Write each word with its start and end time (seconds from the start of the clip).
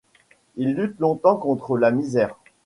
Il 0.55 0.73
lutte 0.73 0.97
longtemps 0.99 1.35
contre 1.37 1.77
la 1.77 1.91
misère. 1.91 2.35